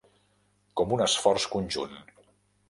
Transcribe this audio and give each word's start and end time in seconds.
Com 0.81 0.95
un 0.97 1.03
esforç 1.07 1.47
conjunt. 1.57 1.95